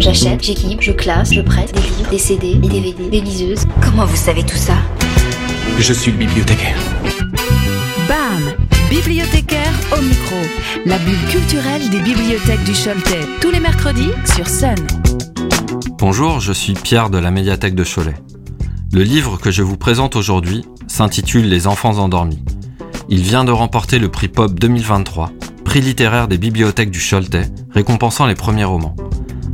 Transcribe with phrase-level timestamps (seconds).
[0.00, 3.64] J'achète, j'équipe, je classe, je prête des livres, des CD, des DVD, des liseuses.
[3.82, 4.74] Comment vous savez tout ça?
[5.80, 6.78] Je suis le bibliothécaire.
[8.06, 8.54] BAM
[8.90, 10.36] Bibliothécaire au micro.
[10.86, 13.26] La bulle culturelle des bibliothèques du Choletais.
[13.40, 14.76] Tous les mercredis sur Sun.
[15.98, 18.14] Bonjour, je suis Pierre de la médiathèque de Cholet.
[18.92, 22.44] Le livre que je vous présente aujourd'hui s'intitule Les enfants endormis.
[23.08, 25.32] Il vient de remporter le prix Pop 2023,
[25.64, 28.94] prix littéraire des bibliothèques du Choletais, récompensant les premiers romans.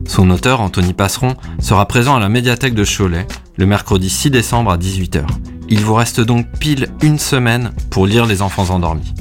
[0.07, 3.26] Son auteur, Anthony Passeron, sera présent à la médiathèque de Cholet
[3.57, 5.25] le mercredi 6 décembre à 18h.
[5.68, 9.14] Il vous reste donc pile une semaine pour lire Les enfants endormis.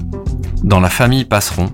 [0.63, 1.71] Dans la famille Passeron,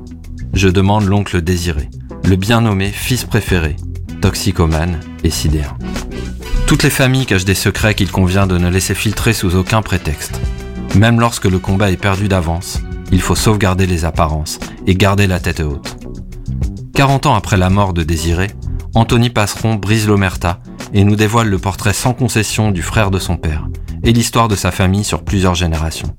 [0.54, 1.90] je demande l'oncle désiré,
[2.26, 3.76] le bien nommé fils préféré,
[4.22, 5.78] toxicomane et sidéen.
[6.68, 10.40] Toutes les familles cachent des secrets qu'il convient de ne laisser filtrer sous aucun prétexte.
[10.96, 12.80] Même lorsque le combat est perdu d'avance,
[13.12, 15.98] il faut sauvegarder les apparences et garder la tête haute.
[16.94, 18.50] 40 ans après la mort de Désiré,
[18.96, 20.60] Anthony Passeron brise l'omerta
[20.94, 23.68] et nous dévoile le portrait sans concession du frère de son père
[24.04, 26.16] et l'histoire de sa famille sur plusieurs générations.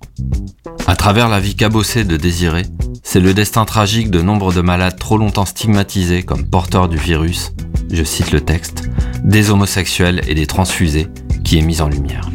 [0.86, 2.62] À travers la vie cabossée de Désiré,
[3.02, 7.52] c'est le destin tragique de nombre de malades trop longtemps stigmatisés comme porteurs du virus,
[7.90, 8.88] je cite le texte,
[9.24, 11.08] des homosexuels et des transfusés
[11.42, 12.30] qui est mis en lumière.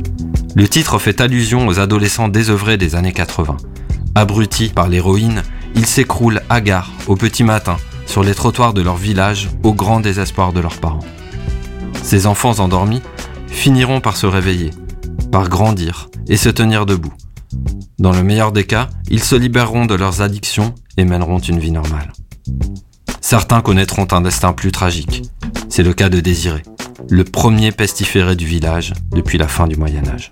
[0.55, 3.57] Le titre fait allusion aux adolescents désœuvrés des années 80.
[4.15, 5.43] Abrutis par l'héroïne,
[5.75, 7.77] ils s'écroulent hagards au petit matin
[8.16, 11.03] sur les trottoirs de leur village au grand désespoir de leurs parents.
[12.02, 13.02] Ces enfants endormis
[13.47, 14.69] finiront par se réveiller,
[15.33, 17.11] par grandir et se tenir debout.
[17.99, 21.73] Dans le meilleur des cas, ils se libéreront de leurs addictions et mèneront une vie
[21.73, 22.13] normale.
[23.19, 25.23] Certains connaîtront un destin plus tragique.
[25.67, 26.63] C'est le cas de Désiré,
[27.09, 30.31] le premier pestiféré du village depuis la fin du Moyen Âge.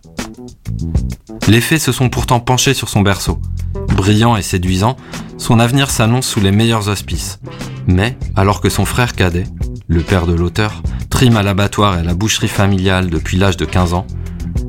[1.49, 3.41] Les faits se sont pourtant penchés sur son berceau.
[3.89, 4.95] Brillant et séduisant,
[5.37, 7.39] son avenir s'annonce sous les meilleurs auspices.
[7.87, 9.45] Mais, alors que son frère cadet,
[9.87, 13.65] le père de l'auteur, trime à l'abattoir et à la boucherie familiale depuis l'âge de
[13.65, 14.07] 15 ans,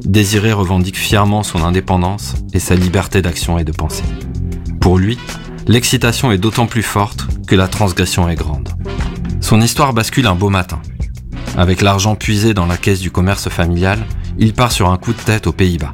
[0.05, 4.05] Désiré revendique fièrement son indépendance et sa liberté d'action et de pensée.
[4.81, 5.19] Pour lui,
[5.67, 8.69] l'excitation est d'autant plus forte que la transgression est grande.
[9.41, 10.81] Son histoire bascule un beau matin.
[11.57, 13.99] Avec l'argent puisé dans la caisse du commerce familial,
[14.39, 15.93] il part sur un coup de tête aux Pays-Bas.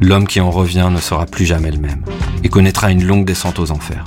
[0.00, 2.04] L'homme qui en revient ne sera plus jamais le même
[2.42, 4.04] et connaîtra une longue descente aux enfers.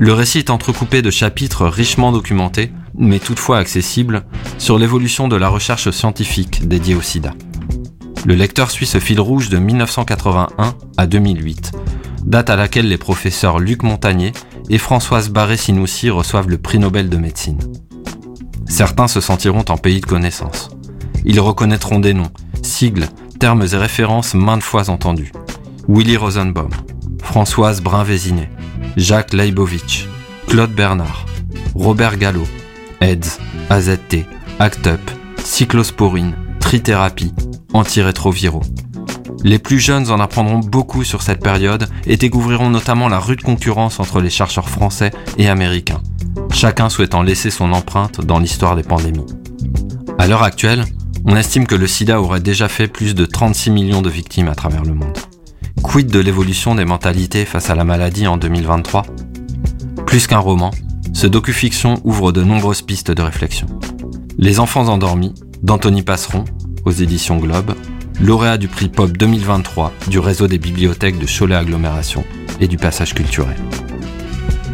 [0.00, 4.22] Le récit est entrecoupé de chapitres richement documentés, mais toutefois accessibles,
[4.56, 7.34] sur l'évolution de la recherche scientifique dédiée au sida.
[8.24, 11.72] Le lecteur suit ce fil rouge de 1981 à 2008,
[12.24, 14.32] date à laquelle les professeurs Luc Montagnier
[14.70, 17.58] et Françoise Barré-Sinoussi reçoivent le prix Nobel de médecine.
[18.66, 20.68] Certains se sentiront en pays de connaissance.
[21.24, 22.30] Ils reconnaîtront des noms,
[22.62, 23.08] sigles,
[23.40, 25.32] termes et références maintes fois entendus.
[25.88, 26.70] Willy Rosenbaum,
[27.20, 28.50] Françoise Brun-Vézinet,
[28.98, 30.08] Jacques Leibovitch,
[30.48, 31.24] Claude Bernard,
[31.76, 32.42] Robert Gallo,
[33.00, 33.38] AIDS,
[33.70, 34.26] AZT,
[34.58, 37.32] ACT UP, cyclosporine, trithérapie,
[37.72, 38.64] antirétroviraux.
[39.44, 44.00] Les plus jeunes en apprendront beaucoup sur cette période et découvriront notamment la rude concurrence
[44.00, 46.02] entre les chercheurs français et américains,
[46.52, 49.26] chacun souhaitant laisser son empreinte dans l'histoire des pandémies.
[50.18, 50.84] À l'heure actuelle,
[51.24, 54.56] on estime que le sida aurait déjà fait plus de 36 millions de victimes à
[54.56, 55.18] travers le monde.
[55.82, 59.04] Quid de l'évolution des mentalités face à la maladie en 2023
[60.06, 60.70] Plus qu'un roman,
[61.12, 63.66] ce docu-fiction ouvre de nombreuses pistes de réflexion.
[64.38, 66.44] Les enfants endormis, d'Anthony Passeron,
[66.84, 67.74] aux éditions Globe,
[68.20, 72.24] lauréat du prix Pop 2023 du réseau des bibliothèques de Cholet Agglomération
[72.60, 73.56] et du Passage culturel.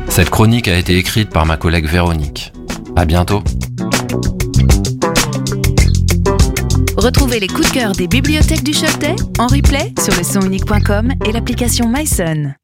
[0.09, 2.53] Cette chronique a été écrite par ma collègue Véronique.
[2.97, 3.43] À bientôt!
[6.97, 11.33] Retrouvez les coups de cœur des bibliothèques du Choletais en replay sur le sonunique.com et
[11.33, 12.55] l'application MySon.